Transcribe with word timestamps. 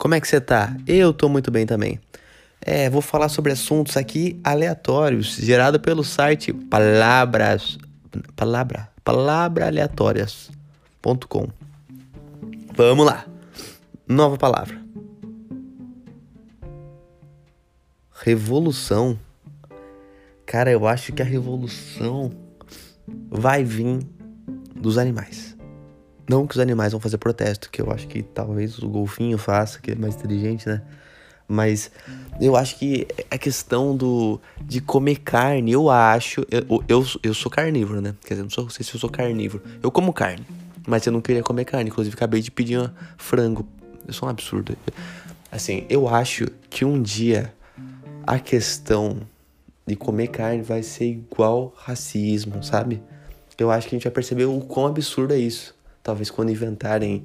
Como 0.00 0.14
é 0.14 0.20
que 0.20 0.26
você 0.26 0.40
tá? 0.40 0.74
Eu 0.86 1.12
tô 1.12 1.28
muito 1.28 1.50
bem 1.50 1.66
também. 1.66 2.00
É, 2.62 2.88
vou 2.88 3.02
falar 3.02 3.28
sobre 3.28 3.52
assuntos 3.52 3.98
aqui 3.98 4.40
aleatórios, 4.42 5.36
gerado 5.36 5.78
pelo 5.78 6.02
site 6.02 6.54
palavras 6.54 7.76
palavra 8.34 8.88
palabraaleatórias.com. 9.04 11.48
Vamos 12.74 13.04
lá. 13.04 13.26
Nova 14.08 14.38
palavra. 14.38 14.80
Revolução. 18.22 19.18
Cara, 20.46 20.70
eu 20.70 20.88
acho 20.88 21.12
que 21.12 21.20
a 21.20 21.26
revolução 21.26 22.32
vai 23.30 23.62
vir 23.62 23.98
dos 24.74 24.96
animais. 24.96 25.49
Não 26.30 26.46
que 26.46 26.54
os 26.54 26.60
animais 26.60 26.92
vão 26.92 27.00
fazer 27.00 27.18
protesto, 27.18 27.68
que 27.68 27.82
eu 27.82 27.90
acho 27.90 28.06
que 28.06 28.22
talvez 28.22 28.78
o 28.78 28.88
golfinho 28.88 29.36
faça, 29.36 29.80
que 29.80 29.90
é 29.90 29.94
mais 29.96 30.14
inteligente, 30.14 30.68
né? 30.68 30.80
Mas 31.48 31.90
eu 32.40 32.54
acho 32.54 32.78
que 32.78 33.04
a 33.28 33.36
questão 33.36 33.96
do 33.96 34.40
de 34.64 34.80
comer 34.80 35.16
carne, 35.16 35.72
eu 35.72 35.90
acho. 35.90 36.46
Eu, 36.48 36.84
eu, 36.86 37.06
eu 37.24 37.34
sou 37.34 37.50
carnívoro, 37.50 38.00
né? 38.00 38.14
Quer 38.22 38.34
dizer, 38.34 38.42
não, 38.44 38.50
sou, 38.50 38.62
não 38.62 38.70
sei 38.70 38.84
se 38.84 38.94
eu 38.94 39.00
sou 39.00 39.10
carnívoro. 39.10 39.60
Eu 39.82 39.90
como 39.90 40.12
carne, 40.12 40.46
mas 40.86 41.04
eu 41.04 41.12
não 41.12 41.20
queria 41.20 41.42
comer 41.42 41.64
carne. 41.64 41.90
Inclusive, 41.90 42.14
acabei 42.14 42.40
de 42.40 42.52
pedir 42.52 42.78
um 42.78 42.88
frango. 43.18 43.66
Eu 44.06 44.12
sou 44.12 44.28
um 44.28 44.30
absurdo. 44.30 44.76
Assim, 45.50 45.84
eu 45.90 46.08
acho 46.08 46.46
que 46.70 46.84
um 46.84 47.02
dia 47.02 47.52
a 48.24 48.38
questão 48.38 49.22
de 49.84 49.96
comer 49.96 50.28
carne 50.28 50.62
vai 50.62 50.84
ser 50.84 51.06
igual 51.06 51.74
racismo, 51.76 52.62
sabe? 52.62 53.02
Eu 53.58 53.68
acho 53.68 53.88
que 53.88 53.96
a 53.96 53.98
gente 53.98 54.04
vai 54.04 54.12
perceber 54.12 54.44
o 54.44 54.60
quão 54.60 54.86
absurdo 54.86 55.34
é 55.34 55.38
isso. 55.38 55.79
Talvez 56.10 56.28
quando 56.28 56.50
inventarem. 56.50 57.24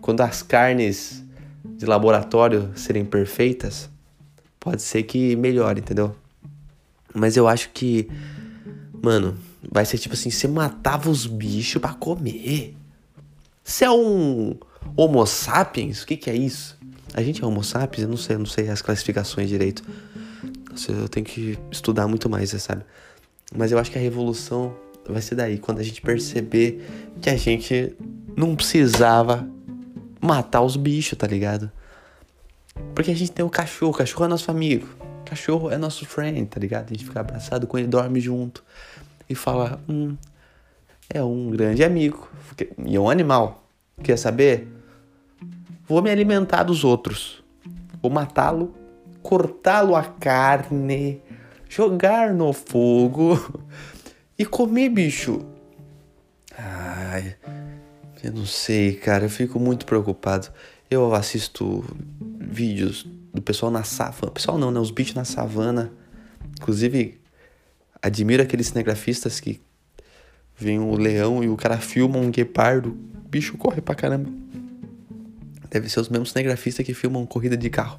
Quando 0.00 0.20
as 0.20 0.44
carnes 0.44 1.24
de 1.64 1.84
laboratório 1.84 2.70
serem 2.76 3.04
perfeitas, 3.04 3.90
pode 4.60 4.80
ser 4.80 5.02
que 5.02 5.34
melhore, 5.34 5.80
entendeu? 5.80 6.14
Mas 7.12 7.36
eu 7.36 7.48
acho 7.48 7.70
que. 7.70 8.08
Mano, 9.02 9.36
vai 9.68 9.84
ser 9.84 9.98
tipo 9.98 10.14
assim: 10.14 10.30
você 10.30 10.46
matava 10.46 11.10
os 11.10 11.26
bichos 11.26 11.82
para 11.82 11.94
comer. 11.94 12.76
Você 13.64 13.84
é 13.86 13.90
um 13.90 14.56
Homo 14.96 15.26
sapiens? 15.26 16.02
O 16.02 16.06
que, 16.06 16.16
que 16.16 16.30
é 16.30 16.36
isso? 16.36 16.78
A 17.14 17.24
gente 17.24 17.42
é 17.42 17.46
Homo 17.46 17.64
sapiens? 17.64 18.04
Eu 18.04 18.08
não 18.08 18.16
sei, 18.16 18.36
eu 18.36 18.38
não 18.38 18.46
sei 18.46 18.68
as 18.68 18.80
classificações 18.80 19.48
direito. 19.48 19.82
Eu 20.88 21.08
tenho 21.08 21.26
que 21.26 21.58
estudar 21.72 22.06
muito 22.06 22.30
mais, 22.30 22.50
sabe? 22.50 22.84
Mas 23.52 23.72
eu 23.72 23.80
acho 23.80 23.90
que 23.90 23.98
a 23.98 24.00
revolução 24.00 24.76
vai 25.06 25.22
ser 25.22 25.34
daí, 25.34 25.58
quando 25.58 25.78
a 25.78 25.82
gente 25.82 26.00
perceber 26.00 26.86
que 27.20 27.30
a 27.30 27.36
gente 27.36 27.94
não 28.36 28.54
precisava 28.54 29.48
matar 30.20 30.62
os 30.62 30.76
bichos, 30.76 31.18
tá 31.18 31.26
ligado? 31.26 31.70
Porque 32.94 33.10
a 33.10 33.16
gente 33.16 33.32
tem 33.32 33.44
o 33.44 33.50
cachorro, 33.50 33.92
o 33.92 33.96
cachorro 33.96 34.24
é 34.24 34.28
nosso 34.28 34.50
amigo, 34.50 34.86
o 35.22 35.24
cachorro 35.24 35.70
é 35.70 35.76
nosso 35.76 36.06
friend, 36.06 36.46
tá 36.46 36.60
ligado? 36.60 36.86
A 36.86 36.92
gente 36.92 37.04
fica 37.04 37.20
abraçado 37.20 37.66
com 37.66 37.78
ele, 37.78 37.88
dorme 37.88 38.20
junto 38.20 38.64
e 39.28 39.34
fala, 39.34 39.80
hum, 39.88 40.16
é 41.08 41.22
um 41.22 41.50
grande 41.50 41.84
amigo. 41.84 42.28
E 42.86 42.96
é 42.96 43.00
um 43.00 43.10
animal. 43.10 43.64
Quer 44.02 44.16
saber? 44.16 44.68
Vou 45.86 46.00
me 46.00 46.10
alimentar 46.10 46.62
dos 46.62 46.84
outros. 46.84 47.42
Vou 48.00 48.10
matá-lo, 48.10 48.74
cortá-lo 49.22 49.94
a 49.94 50.02
carne, 50.02 51.20
jogar 51.68 52.32
no 52.34 52.52
fogo 52.52 53.38
e 54.38 54.44
comer 54.44 54.88
bicho. 54.88 55.44
Ai, 56.56 57.36
eu 58.22 58.32
não 58.32 58.46
sei, 58.46 58.94
cara, 58.94 59.24
eu 59.24 59.30
fico 59.30 59.58
muito 59.58 59.86
preocupado. 59.86 60.48
Eu 60.90 61.14
assisto 61.14 61.84
vídeos 62.40 63.06
do 63.32 63.40
pessoal 63.40 63.72
na 63.72 63.82
savana, 63.82 64.32
pessoal 64.32 64.58
não, 64.58 64.70
né, 64.70 64.78
os 64.78 64.90
bichos 64.90 65.14
na 65.14 65.24
savana. 65.24 65.90
Inclusive, 66.60 67.20
admiro 68.00 68.42
aqueles 68.42 68.68
cinegrafistas 68.68 69.40
que 69.40 69.60
vem 70.56 70.78
o 70.78 70.94
leão 70.94 71.42
e 71.42 71.48
o 71.48 71.56
cara 71.56 71.78
filma 71.78 72.18
um 72.18 72.30
guepardo, 72.30 72.90
o 72.90 73.28
bicho 73.28 73.56
corre 73.56 73.80
pra 73.80 73.94
caramba. 73.94 74.30
Deve 75.70 75.88
ser 75.88 76.00
os 76.00 76.08
mesmos 76.10 76.30
cinegrafistas 76.30 76.84
que 76.84 76.92
filmam 76.92 77.24
corrida 77.24 77.56
de 77.56 77.70
carro, 77.70 77.98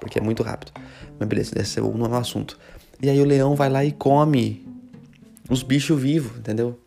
porque 0.00 0.18
é 0.18 0.22
muito 0.22 0.42
rápido. 0.42 0.72
Mas 1.18 1.28
beleza, 1.28 1.60
esse 1.60 1.80
é 1.80 1.82
o 1.82 1.96
novo 1.96 2.14
assunto. 2.14 2.58
E 3.02 3.10
aí 3.10 3.20
o 3.20 3.24
leão 3.24 3.56
vai 3.56 3.68
lá 3.68 3.84
e 3.84 3.90
come 3.90 4.64
os 5.48 5.62
bichos 5.62 6.00
vivos, 6.00 6.38
entendeu? 6.38 6.78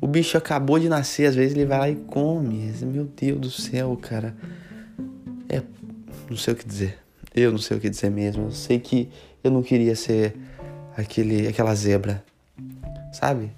O 0.00 0.06
bicho 0.06 0.38
acabou 0.38 0.78
de 0.78 0.88
nascer, 0.88 1.26
às 1.26 1.34
vezes 1.34 1.56
ele 1.56 1.66
vai 1.66 1.78
lá 1.78 1.90
e 1.90 1.96
come. 1.96 2.72
Meu 2.82 3.04
Deus 3.04 3.40
do 3.40 3.50
céu, 3.50 3.96
cara. 4.00 4.34
É. 5.48 5.62
Não 6.28 6.36
sei 6.36 6.54
o 6.54 6.56
que 6.56 6.66
dizer. 6.66 6.98
Eu 7.34 7.50
não 7.50 7.58
sei 7.58 7.76
o 7.76 7.80
que 7.80 7.90
dizer 7.90 8.10
mesmo. 8.10 8.44
Eu 8.44 8.52
sei 8.52 8.78
que 8.78 9.10
eu 9.42 9.50
não 9.50 9.62
queria 9.62 9.94
ser 9.96 10.36
aquele, 10.96 11.48
aquela 11.48 11.74
zebra. 11.74 12.24
Sabe? 13.12 13.50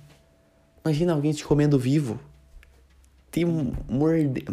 Imagina 0.84 1.12
alguém 1.12 1.32
te 1.32 1.44
comendo 1.44 1.78
vivo. 1.78 2.18
Te 3.30 3.44
morder. 3.44 4.44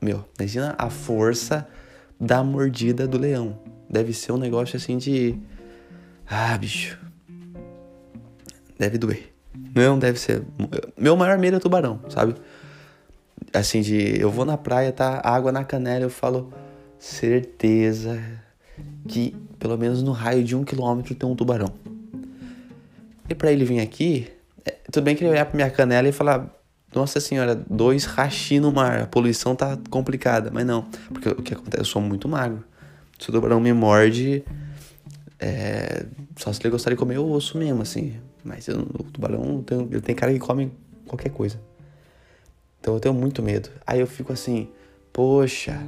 Meu, 0.00 0.24
imagina 0.38 0.74
a 0.78 0.90
força 0.90 1.66
da 2.20 2.44
mordida 2.44 3.08
do 3.08 3.18
leão. 3.18 3.58
Deve 3.88 4.12
ser 4.12 4.32
um 4.32 4.38
negócio 4.38 4.76
assim 4.76 4.98
de. 4.98 5.36
Ah, 6.28 6.56
bicho 6.58 7.05
deve 8.78 8.98
doer. 8.98 9.32
Não 9.74 9.98
deve 9.98 10.18
ser. 10.18 10.42
Meu 10.96 11.16
maior 11.16 11.38
medo 11.38 11.56
é 11.56 11.60
tubarão, 11.60 12.00
sabe? 12.08 12.34
Assim, 13.52 13.80
de 13.80 14.20
eu 14.20 14.30
vou 14.30 14.44
na 14.44 14.56
praia, 14.56 14.92
tá 14.92 15.20
água 15.24 15.50
na 15.50 15.64
canela, 15.64 16.04
eu 16.04 16.10
falo, 16.10 16.52
certeza 16.98 18.20
que 19.08 19.34
pelo 19.58 19.76
menos 19.78 20.02
no 20.02 20.12
raio 20.12 20.44
de 20.44 20.54
um 20.54 20.64
quilômetro 20.64 21.14
tem 21.14 21.28
um 21.28 21.34
tubarão. 21.34 21.72
E 23.28 23.34
para 23.34 23.50
ele 23.50 23.64
vir 23.64 23.80
aqui, 23.80 24.28
é, 24.64 24.76
tudo 24.90 25.04
bem 25.04 25.16
que 25.16 25.24
ele 25.24 25.30
olhar 25.30 25.46
pra 25.46 25.56
minha 25.56 25.70
canela 25.70 26.08
e 26.08 26.12
falar, 26.12 26.54
nossa 26.94 27.20
senhora, 27.20 27.54
dois 27.54 28.04
rachi 28.04 28.60
no 28.60 28.70
mar, 28.72 29.02
a 29.02 29.06
poluição 29.06 29.56
tá 29.56 29.78
complicada. 29.90 30.50
Mas 30.52 30.64
não, 30.64 30.82
porque 31.12 31.28
o 31.28 31.42
que 31.42 31.54
acontece? 31.54 31.80
Eu 31.80 31.84
sou 31.84 32.00
muito 32.00 32.28
magro. 32.28 32.64
Se 33.18 33.30
o 33.30 33.32
tubarão 33.32 33.60
me 33.60 33.72
morde, 33.72 34.44
é, 35.38 36.06
só 36.36 36.52
se 36.52 36.60
ele 36.62 36.70
gostaria 36.70 36.96
de 36.96 37.00
comer 37.00 37.18
o 37.18 37.30
osso 37.30 37.58
mesmo, 37.58 37.82
assim. 37.82 38.14
Mas 38.46 38.68
eu, 38.68 38.78
o 38.78 39.02
tubarão, 39.02 39.60
tem, 39.62 39.80
ele 39.80 40.00
tem 40.00 40.14
cara 40.14 40.32
que 40.32 40.38
come 40.38 40.70
qualquer 41.04 41.30
coisa. 41.30 41.60
Então 42.80 42.94
eu 42.94 43.00
tenho 43.00 43.14
muito 43.14 43.42
medo. 43.42 43.68
Aí 43.84 43.98
eu 43.98 44.06
fico 44.06 44.32
assim, 44.32 44.68
poxa, 45.12 45.82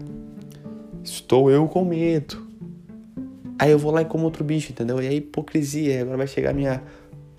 estou 1.05 1.51
eu 1.51 1.69
com 1.69 1.85
medo. 1.85 2.45
Aí 3.57 3.71
eu 3.71 3.79
vou 3.79 3.93
lá 3.93 4.03
e 4.03 4.05
como 4.05 4.25
outro 4.25 4.43
bicho, 4.43 4.73
entendeu? 4.73 5.01
E 5.01 5.07
aí 5.07 5.17
hipocrisia. 5.19 6.03
Agora 6.03 6.17
vai 6.17 6.27
chegar 6.27 6.51
a 6.51 6.53
minha 6.53 6.83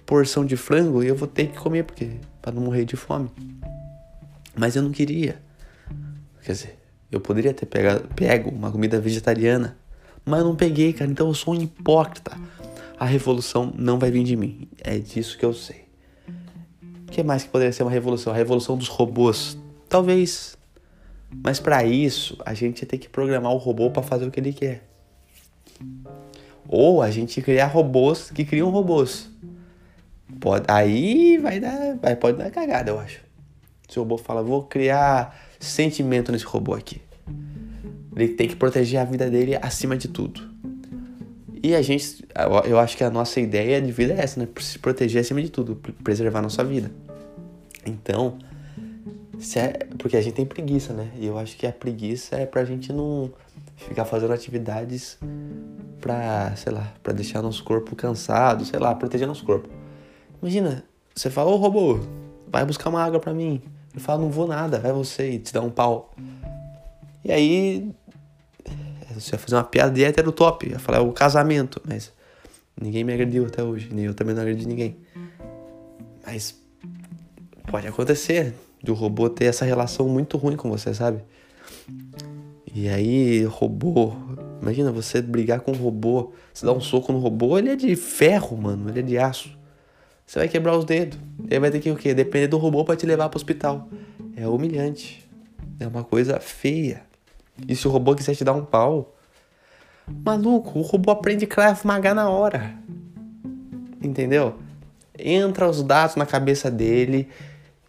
porção 0.05 0.45
de 0.45 0.55
frango 0.55 1.03
e 1.03 1.07
eu 1.07 1.15
vou 1.15 1.27
ter 1.27 1.47
que 1.47 1.57
comer, 1.57 1.83
porque 1.83 2.11
para 2.41 2.53
não 2.53 2.61
morrer 2.61 2.85
de 2.85 2.95
fome. 2.95 3.29
Mas 4.55 4.77
eu 4.77 4.81
não 4.81 4.91
queria. 4.91 5.41
Quer 6.43 6.53
dizer, 6.53 6.79
eu 7.11 7.19
poderia 7.19 7.53
ter 7.53 7.65
pegado, 7.65 8.07
pego 8.15 8.49
uma 8.49 8.71
comida 8.71 8.99
vegetariana, 9.01 9.77
mas 10.25 10.39
eu 10.39 10.45
não 10.45 10.55
peguei, 10.55 10.93
cara. 10.93 11.11
Então 11.11 11.27
eu 11.27 11.33
sou 11.33 11.53
um 11.53 11.61
hipócrita 11.61 12.37
a 12.99 13.05
revolução 13.05 13.71
não 13.77 13.97
vai 13.97 14.11
vir 14.11 14.25
de 14.25 14.35
mim. 14.35 14.67
É 14.83 14.99
disso 14.99 15.37
que 15.37 15.45
eu 15.45 15.53
sei. 15.53 15.85
O 17.07 17.11
que 17.11 17.23
mais 17.23 17.43
que 17.43 17.49
poderia 17.49 17.71
ser 17.71 17.83
uma 17.83 17.91
revolução? 17.91 18.33
A 18.33 18.35
revolução 18.35 18.77
dos 18.77 18.89
robôs. 18.89 19.57
Talvez. 19.87 20.57
Mas 21.41 21.61
para 21.61 21.83
isso, 21.85 22.37
a 22.45 22.53
gente 22.53 22.85
ter 22.85 22.97
que 22.97 23.07
programar 23.07 23.53
o 23.53 23.57
robô 23.57 23.89
para 23.89 24.03
fazer 24.03 24.25
o 24.25 24.31
que 24.31 24.39
ele 24.39 24.51
quer. 24.51 24.83
Ou 26.67 27.01
a 27.01 27.09
gente 27.09 27.41
criar 27.41 27.67
robôs 27.67 28.29
que 28.31 28.43
criam 28.43 28.69
robôs. 28.69 29.29
Pode, 30.39 30.65
aí 30.67 31.37
vai 31.37 31.59
dar, 31.59 31.95
vai, 31.95 32.15
pode 32.17 32.37
dar 32.37 32.51
cagada, 32.51 32.91
eu 32.91 32.99
acho. 32.99 33.21
Se 33.87 33.97
o 33.97 34.03
robô 34.03 34.17
fala, 34.17 34.43
vou 34.43 34.63
criar 34.63 35.39
sentimento 35.57 36.31
nesse 36.31 36.45
robô 36.45 36.73
aqui. 36.73 37.01
Ele 38.15 38.27
tem 38.29 38.47
que 38.47 38.55
proteger 38.55 38.99
a 38.99 39.05
vida 39.05 39.29
dele 39.29 39.55
acima 39.55 39.95
de 39.95 40.09
tudo. 40.09 40.58
E 41.61 41.75
a 41.75 41.81
gente, 41.81 42.25
eu 42.65 42.79
acho 42.79 42.95
que 42.95 43.03
a 43.03 43.09
nossa 43.09 43.39
ideia 43.39 43.81
de 43.81 43.91
vida 43.91 44.13
é 44.13 44.21
essa, 44.21 44.39
né? 44.39 44.47
Se 44.59 44.79
proteger 44.79 45.21
acima 45.21 45.41
de 45.41 45.49
tudo, 45.49 45.75
preservar 46.03 46.39
a 46.39 46.43
nossa 46.43 46.63
vida. 46.63 46.89
Então, 47.85 48.37
é, 49.55 49.85
porque 49.97 50.15
a 50.15 50.21
gente 50.21 50.33
tem 50.33 50.45
preguiça, 50.45 50.93
né? 50.93 51.11
E 51.17 51.25
eu 51.25 51.37
acho 51.37 51.57
que 51.57 51.65
a 51.65 51.71
preguiça 51.71 52.37
é 52.37 52.45
pra 52.45 52.63
gente 52.63 52.93
não 52.93 53.31
ficar 53.75 54.05
fazendo 54.05 54.33
atividades 54.33 55.17
pra, 55.99 56.53
sei 56.55 56.71
lá, 56.71 56.93
pra 57.01 57.13
deixar 57.13 57.41
nosso 57.41 57.63
corpo 57.63 57.95
cansado, 57.95 58.65
sei 58.65 58.79
lá, 58.79 58.95
proteger 58.95 59.27
nosso 59.27 59.45
corpo. 59.45 59.69
Imagina, 60.41 60.83
você 61.15 61.29
fala, 61.29 61.51
ô 61.51 61.57
robô, 61.57 61.99
vai 62.47 62.65
buscar 62.65 62.89
uma 62.89 63.03
água 63.03 63.19
pra 63.19 63.33
mim. 63.33 63.61
Ele 63.91 64.03
fala, 64.03 64.21
não 64.21 64.29
vou 64.29 64.47
nada, 64.47 64.79
vai 64.79 64.91
você 64.91 65.31
e 65.31 65.39
te 65.39 65.53
dá 65.53 65.61
um 65.61 65.69
pau. 65.69 66.13
E 67.23 67.31
aí 67.31 67.91
você 69.13 69.35
ia 69.35 69.39
fazer 69.39 69.55
uma 69.55 69.63
piada 69.63 69.91
de 69.91 70.03
hétero 70.03 70.31
top, 70.31 70.69
ia 70.69 70.79
falar 70.79 71.01
o 71.01 71.11
casamento, 71.11 71.81
mas 71.87 72.11
ninguém 72.79 73.03
me 73.03 73.13
agrediu 73.13 73.45
até 73.45 73.63
hoje, 73.63 73.89
nem 73.91 74.05
eu 74.05 74.13
também 74.13 74.33
não 74.33 74.41
agredi 74.41 74.67
ninguém. 74.67 74.97
Mas 76.25 76.55
pode 77.69 77.87
acontecer 77.87 78.53
do 78.83 78.93
robô 78.93 79.29
ter 79.29 79.45
essa 79.45 79.65
relação 79.65 80.07
muito 80.07 80.37
ruim 80.37 80.55
com 80.55 80.69
você, 80.69 80.93
sabe? 80.93 81.23
E 82.73 82.87
aí, 82.87 83.43
robô. 83.45 84.13
Imagina 84.61 84.91
você 84.91 85.21
brigar 85.21 85.61
com 85.61 85.71
um 85.71 85.75
robô. 85.75 86.31
Você 86.53 86.65
dá 86.65 86.71
um 86.71 86.79
soco 86.79 87.11
no 87.11 87.19
robô, 87.19 87.57
ele 87.57 87.69
é 87.69 87.75
de 87.75 87.95
ferro, 87.95 88.55
mano. 88.55 88.89
Ele 88.89 88.99
é 88.99 89.03
de 89.03 89.17
aço. 89.17 89.57
Você 90.25 90.39
vai 90.39 90.47
quebrar 90.47 90.77
os 90.77 90.85
dedos. 90.85 91.17
E 91.49 91.53
aí 91.53 91.59
vai 91.59 91.71
ter 91.71 91.79
que 91.79 91.89
o 91.89 91.95
quê? 91.95 92.13
Depender 92.13 92.47
do 92.47 92.57
robô 92.57 92.85
para 92.85 92.95
te 92.95 93.05
levar 93.05 93.29
pro 93.29 93.37
hospital. 93.37 93.89
É 94.35 94.47
humilhante. 94.47 95.27
É 95.79 95.87
uma 95.87 96.03
coisa 96.03 96.39
feia. 96.39 97.08
E 97.67 97.75
se 97.75 97.87
o 97.87 97.91
robô 97.91 98.15
quiser 98.15 98.35
te 98.35 98.43
dar 98.43 98.53
um 98.53 98.65
pau, 98.65 99.15
maluco, 100.07 100.79
o 100.79 100.81
robô 100.81 101.11
aprende 101.11 101.45
Krav 101.45 101.85
Maga 101.85 102.13
na 102.13 102.29
hora. 102.29 102.73
Entendeu? 104.01 104.55
Entra 105.17 105.69
os 105.69 105.83
dados 105.83 106.15
na 106.15 106.25
cabeça 106.25 106.71
dele, 106.71 107.27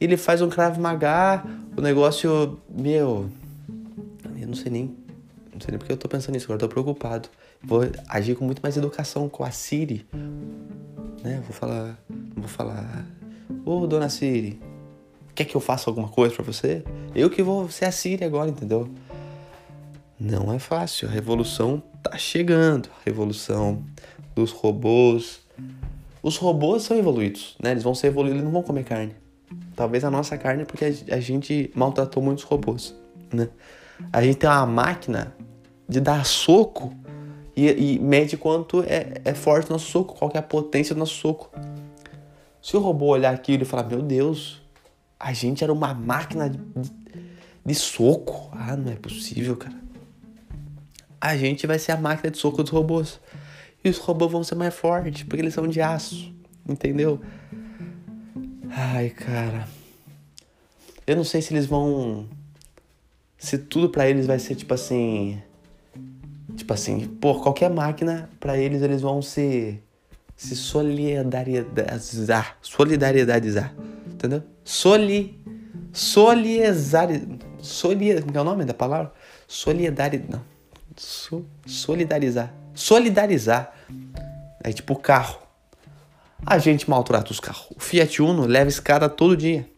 ele 0.00 0.16
faz 0.16 0.42
um 0.42 0.48
Krav 0.48 0.78
Maga, 0.78 1.44
o 1.76 1.80
negócio, 1.80 2.58
meu, 2.68 3.30
eu 4.40 4.46
não 4.46 4.54
sei 4.54 4.72
nem, 4.72 4.96
não 5.52 5.60
sei 5.60 5.70
nem 5.70 5.78
porque 5.78 5.92
eu 5.92 5.96
tô 5.96 6.08
pensando 6.08 6.34
nisso, 6.34 6.46
agora 6.46 6.58
tô 6.58 6.68
preocupado. 6.68 7.28
Vou 7.62 7.82
agir 8.08 8.34
com 8.34 8.44
muito 8.44 8.60
mais 8.62 8.76
educação 8.76 9.28
com 9.28 9.44
a 9.44 9.50
Siri, 9.50 10.06
né? 11.22 11.42
Vou 11.44 11.52
falar, 11.52 11.98
vou 12.34 12.48
falar, 12.48 13.04
ô 13.64 13.86
dona 13.86 14.08
Siri, 14.08 14.58
quer 15.34 15.44
que 15.44 15.54
eu 15.54 15.60
faça 15.60 15.90
alguma 15.90 16.08
coisa 16.08 16.34
para 16.34 16.44
você? 16.44 16.82
Eu 17.14 17.28
que 17.28 17.42
vou 17.42 17.68
ser 17.68 17.84
a 17.84 17.92
Siri 17.92 18.24
agora, 18.24 18.48
entendeu? 18.48 18.88
Não 20.20 20.52
é 20.52 20.58
fácil, 20.58 21.08
a 21.08 21.10
revolução 21.10 21.82
tá 22.02 22.18
chegando, 22.18 22.90
a 22.90 23.04
revolução 23.06 23.82
dos 24.34 24.50
robôs. 24.50 25.40
Os 26.22 26.36
robôs 26.36 26.82
são 26.82 26.98
evoluídos, 26.98 27.56
né? 27.58 27.70
Eles 27.70 27.82
vão 27.82 27.94
ser 27.94 28.08
evoluídos, 28.08 28.36
eles 28.36 28.44
não 28.44 28.52
vão 28.52 28.62
comer 28.62 28.84
carne. 28.84 29.16
Talvez 29.74 30.04
a 30.04 30.10
nossa 30.10 30.36
carne 30.36 30.66
porque 30.66 30.84
a 30.84 31.20
gente 31.20 31.72
maltratou 31.74 32.22
muitos 32.22 32.44
robôs, 32.44 32.94
né? 33.32 33.48
A 34.12 34.22
gente 34.22 34.36
tem 34.36 34.50
uma 34.50 34.66
máquina 34.66 35.34
de 35.88 36.00
dar 36.00 36.26
soco 36.26 36.94
e, 37.56 37.94
e 37.94 37.98
mede 37.98 38.36
quanto 38.36 38.82
é, 38.82 39.22
é 39.24 39.32
forte 39.32 39.70
o 39.70 39.72
nosso 39.72 39.90
soco, 39.90 40.14
qual 40.18 40.30
é 40.34 40.38
a 40.38 40.42
potência 40.42 40.94
do 40.94 40.98
nosso 40.98 41.14
soco. 41.14 41.50
Se 42.60 42.76
o 42.76 42.80
robô 42.80 43.06
olhar 43.06 43.32
aquilo 43.32 43.62
e 43.62 43.66
falar, 43.66 43.84
meu 43.84 44.02
Deus, 44.02 44.60
a 45.18 45.32
gente 45.32 45.64
era 45.64 45.72
uma 45.72 45.94
máquina 45.94 46.50
de, 46.50 46.58
de, 46.58 46.92
de 47.64 47.74
soco. 47.74 48.50
Ah, 48.52 48.76
não 48.76 48.92
é 48.92 48.96
possível, 48.96 49.56
cara. 49.56 49.80
A 51.20 51.36
gente 51.36 51.66
vai 51.66 51.78
ser 51.78 51.92
a 51.92 51.96
máquina 51.96 52.30
de 52.30 52.38
soco 52.38 52.62
dos 52.62 52.72
robôs. 52.72 53.20
E 53.84 53.90
os 53.90 53.98
robôs 53.98 54.32
vão 54.32 54.42
ser 54.42 54.54
mais 54.54 54.74
fortes, 54.74 55.22
porque 55.22 55.42
eles 55.42 55.54
são 55.54 55.68
de 55.68 55.80
aço. 55.80 56.32
Entendeu? 56.68 57.20
Ai, 58.70 59.10
cara. 59.10 59.68
Eu 61.06 61.16
não 61.16 61.24
sei 61.24 61.42
se 61.42 61.52
eles 61.52 61.66
vão. 61.66 62.26
Se 63.36 63.58
tudo 63.58 63.88
para 63.88 64.08
eles 64.08 64.26
vai 64.26 64.38
ser 64.38 64.54
tipo 64.54 64.72
assim. 64.72 65.42
Tipo 66.56 66.72
assim, 66.72 67.06
por 67.20 67.42
qualquer 67.42 67.70
máquina, 67.70 68.30
para 68.38 68.56
eles 68.56 68.82
eles 68.82 69.02
vão 69.02 69.20
se. 69.20 69.78
Se 70.36 70.56
solidarizar. 70.56 72.56
Solidarizar. 72.62 73.74
Entendeu? 74.06 74.42
Soli. 74.64 75.38
Solidarizar. 75.92 77.08
Soli, 77.58 78.22
como 78.22 78.38
é 78.38 78.40
o 78.40 78.44
nome 78.44 78.64
da 78.64 78.72
palavra? 78.72 79.12
Solidariedade. 79.46 80.30
Não. 80.30 80.42
So, 80.96 81.44
solidarizar. 81.66 82.52
Solidarizar. 82.74 83.74
É 84.62 84.72
tipo 84.72 84.96
carro. 84.96 85.38
A 86.44 86.58
gente 86.58 86.88
maltrata 86.88 87.30
os 87.30 87.40
carros. 87.40 87.66
O 87.76 87.80
Fiat 87.80 88.22
Uno 88.22 88.46
leva 88.46 88.68
escada 88.68 89.08
todo 89.08 89.36
dia. 89.36 89.68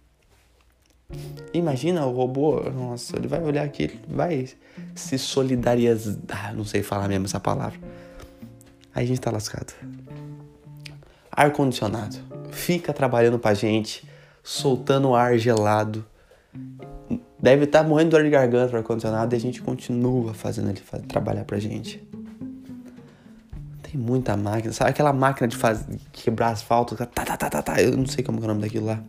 Imagina 1.53 2.07
o 2.07 2.13
robô, 2.13 2.61
nossa, 2.71 3.17
ele 3.17 3.29
vai 3.29 3.43
olhar 3.43 3.65
aqui, 3.65 3.83
ele 3.83 4.01
vai 4.09 4.49
se 4.95 5.19
solidarizar. 5.19 6.55
Não 6.55 6.65
sei 6.65 6.83
falar 6.83 7.09
mesmo 7.09 7.27
essa 7.27 7.39
palavra. 7.39 7.79
Aí 8.95 9.05
a 9.05 9.07
gente 9.07 9.21
tá 9.21 9.31
lascado. 9.31 9.75
Ar-condicionado. 11.31 12.17
Fica 12.51 12.93
trabalhando 12.93 13.39
pra 13.39 13.55
gente, 13.55 14.09
soltando 14.43 15.15
ar 15.15 15.37
gelado. 15.39 16.05
Deve 17.43 17.65
estar 17.65 17.83
tá 17.83 17.89
morrendo 17.89 18.11
de 18.11 18.11
dor 18.13 18.23
de 18.23 18.31
garganta 18.31 18.73
o 18.73 18.77
ar-condicionado 18.77 19.35
e 19.35 19.37
a 19.37 19.41
gente 19.41 19.61
continua 19.61 20.33
fazendo 20.33 20.71
ele 20.71 20.81
trabalhar 21.09 21.45
pra 21.45 21.59
gente. 21.59 22.01
Tem 23.83 24.01
muita 24.01 24.37
máquina. 24.37 24.73
Sabe 24.73 24.91
aquela 24.91 25.13
máquina 25.13 25.49
de 25.49 25.57
fazer, 25.57 25.99
quebrar 26.13 26.51
asfalto? 26.51 26.95
Tá, 26.95 27.05
tá, 27.05 27.37
tá, 27.37 27.51
tá, 27.51 27.61
tá. 27.61 27.83
Eu 27.83 27.97
não 27.97 28.07
sei 28.07 28.23
como 28.23 28.39
é 28.39 28.45
o 28.45 28.47
nome 28.47 28.61
daquilo 28.61 28.87
lá. 28.87 29.03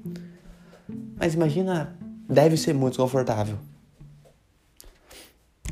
Mas 1.15 1.35
imagina, 1.35 1.95
deve 2.27 2.57
ser 2.57 2.73
muito 2.73 2.97
confortável. 2.97 3.59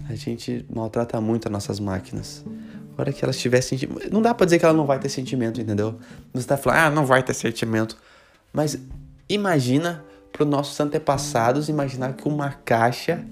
A 0.08 0.13
gente 0.13 0.63
maltrata 0.72 1.19
muito 1.19 1.48
as 1.48 1.52
nossas 1.52 1.80
máquinas. 1.80 2.46
Agora 2.94 3.12
que 3.12 3.25
elas 3.25 3.40
tivessem. 3.40 3.80
Não 4.12 4.22
dá 4.22 4.36
pra 4.36 4.46
dizer 4.46 4.60
que 4.60 4.66
ela 4.66 4.74
não 4.74 4.86
vai 4.86 5.00
ter 5.00 5.10
sentimento, 5.10 5.60
entendeu? 5.60 5.98
Você 6.31 6.46
tá 6.46 6.58
falando, 6.58 6.78
ah, 6.78 6.90
não 6.92 7.08
vai 7.08 7.24
ter 7.24 7.34
sentimento. 7.34 7.98
Mas 8.54 8.78
imagina 9.28 10.06
para 10.31 10.44
os 10.44 10.50
nossos 10.50 10.80
antepassados 10.80 11.69
imaginar 11.69 12.13
que 12.13 12.28
uma 12.28 12.51
caixa 12.51 13.25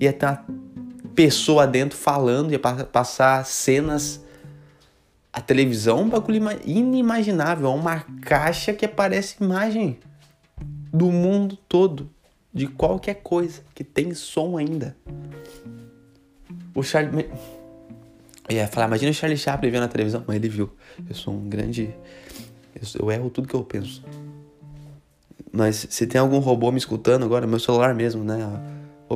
ia 0.00 0.12
ter 0.12 0.26
uma 0.26 0.44
pessoa 1.14 1.66
dentro 1.66 1.96
falando, 1.96 2.52
ia 2.52 2.58
passar 2.58 3.44
cenas 3.44 4.20
a 5.32 5.40
televisão, 5.40 6.02
um 6.02 6.08
bagulho 6.08 6.40
inimaginável, 6.64 7.72
uma 7.72 8.04
caixa 8.22 8.72
que 8.72 8.84
aparece 8.84 9.36
imagem 9.42 9.98
do 10.92 11.06
mundo 11.12 11.56
todo, 11.68 12.10
de 12.52 12.66
qualquer 12.66 13.14
coisa, 13.16 13.62
que 13.74 13.84
tem 13.84 14.14
som 14.14 14.56
ainda. 14.56 14.96
O 16.74 16.82
Charlie. 16.82 17.28
Eu 18.48 18.56
ia 18.56 18.66
falar, 18.66 18.86
imagina 18.86 19.10
o 19.10 19.14
Charlie 19.14 19.36
Chaplin 19.38 19.70
vendo 19.70 19.82
na 19.82 19.88
televisão, 19.88 20.24
mas 20.26 20.36
ele 20.36 20.48
viu. 20.48 20.70
Eu 21.08 21.14
sou 21.14 21.34
um 21.34 21.48
grande. 21.48 21.94
Eu 22.98 23.10
erro 23.10 23.28
tudo 23.28 23.46
que 23.46 23.54
eu 23.54 23.62
penso. 23.62 24.02
Mas 25.52 25.86
se 25.90 26.06
tem 26.06 26.20
algum 26.20 26.38
robô 26.38 26.70
me 26.70 26.78
escutando 26.78 27.24
agora, 27.24 27.46
meu 27.46 27.58
celular 27.58 27.94
mesmo, 27.94 28.24
né? 28.24 28.38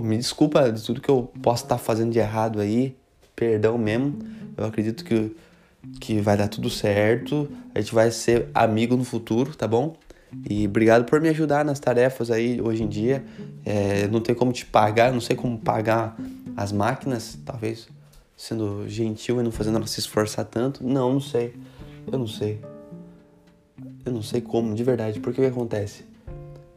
me 0.00 0.16
desculpa 0.16 0.72
de 0.72 0.82
tudo 0.82 1.00
que 1.00 1.08
eu 1.08 1.30
posso 1.42 1.64
estar 1.64 1.78
fazendo 1.78 2.12
de 2.12 2.18
errado 2.18 2.60
aí. 2.60 2.96
Perdão 3.36 3.76
mesmo. 3.76 4.18
Eu 4.56 4.64
acredito 4.64 5.04
que, 5.04 5.34
que 6.00 6.20
vai 6.20 6.36
dar 6.36 6.48
tudo 6.48 6.70
certo. 6.70 7.48
A 7.74 7.80
gente 7.80 7.94
vai 7.94 8.10
ser 8.10 8.48
amigo 8.54 8.96
no 8.96 9.04
futuro, 9.04 9.54
tá 9.54 9.66
bom? 9.66 9.96
E 10.48 10.66
obrigado 10.66 11.04
por 11.04 11.20
me 11.20 11.28
ajudar 11.28 11.64
nas 11.64 11.78
tarefas 11.78 12.30
aí 12.30 12.60
hoje 12.60 12.82
em 12.82 12.88
dia. 12.88 13.24
É, 13.64 14.08
não 14.08 14.20
tem 14.20 14.34
como 14.34 14.52
te 14.52 14.64
pagar, 14.64 15.12
não 15.12 15.20
sei 15.20 15.36
como 15.36 15.58
pagar 15.58 16.16
as 16.56 16.72
máquinas, 16.72 17.38
talvez 17.44 17.88
sendo 18.36 18.88
gentil 18.88 19.40
e 19.40 19.42
não 19.44 19.52
fazendo 19.52 19.76
ela 19.76 19.86
se 19.86 20.00
esforçar 20.00 20.44
tanto. 20.46 20.82
Não, 20.84 21.12
não 21.12 21.20
sei. 21.20 21.54
Eu 22.10 22.18
não 22.18 22.26
sei. 22.26 22.60
Eu 24.04 24.12
não 24.12 24.22
sei 24.22 24.40
como, 24.40 24.74
de 24.74 24.82
verdade. 24.82 25.20
Porque 25.20 25.40
o 25.40 25.44
que 25.44 25.50
acontece? 25.50 26.04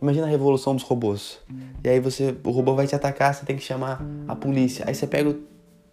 Imagina 0.01 0.27
a 0.27 0.29
revolução 0.29 0.75
dos 0.75 0.83
robôs. 0.83 1.39
E 1.83 1.89
aí 1.89 1.99
você, 1.99 2.35
o 2.43 2.51
robô 2.51 2.75
vai 2.75 2.87
te 2.87 2.95
atacar, 2.95 3.33
você 3.33 3.45
tem 3.45 3.55
que 3.55 3.63
chamar 3.63 4.01
a 4.27 4.35
polícia. 4.35 4.85
Aí 4.87 4.93
você 4.93 5.07
pega 5.07 5.35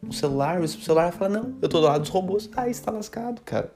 o 0.06 0.12
celular, 0.12 0.60
o 0.60 0.68
celular 0.68 1.10
vai 1.10 1.12
falar, 1.12 1.30
não, 1.30 1.54
eu 1.62 1.68
tô 1.68 1.80
do 1.80 1.86
lado 1.86 2.00
dos 2.00 2.10
robôs. 2.10 2.50
Aí 2.56 2.72
você 2.72 2.82
tá 2.82 2.90
lascado, 2.90 3.40
cara. 3.42 3.70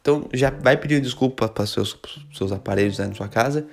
Então 0.00 0.26
já 0.32 0.50
vai 0.50 0.76
pedir 0.76 1.00
desculpa 1.00 1.48
para 1.48 1.66
seus, 1.66 1.96
seus 2.32 2.52
aparelhos 2.52 2.98
aí 2.98 3.08
na 3.08 3.14
sua 3.14 3.28
casa, 3.28 3.66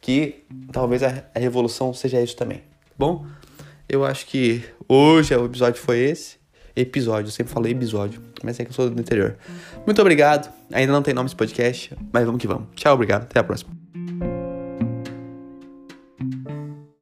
que 0.00 0.44
talvez 0.72 1.02
a, 1.02 1.24
a 1.34 1.38
revolução 1.38 1.92
seja 1.92 2.20
isso 2.20 2.36
também. 2.36 2.62
Bom, 2.96 3.26
eu 3.88 4.04
acho 4.04 4.26
que 4.26 4.64
hoje 4.88 5.34
o 5.34 5.46
episódio 5.46 5.80
foi 5.80 5.98
esse. 5.98 6.38
Episódio, 6.76 7.26
eu 7.26 7.32
sempre 7.32 7.52
falei 7.52 7.72
episódio, 7.72 8.22
mas 8.44 8.60
é 8.60 8.64
que 8.64 8.70
eu 8.70 8.74
sou 8.74 8.88
do 8.88 9.00
interior. 9.00 9.36
Muito 9.84 10.00
obrigado. 10.00 10.50
Ainda 10.72 10.92
não 10.92 11.02
tem 11.02 11.12
nome 11.12 11.26
esse 11.26 11.36
podcast, 11.36 11.92
mas 12.12 12.24
vamos 12.24 12.40
que 12.40 12.46
vamos. 12.46 12.68
Tchau, 12.76 12.94
obrigado. 12.94 13.22
Até 13.22 13.40
a 13.40 13.44
próxima. 13.44 13.79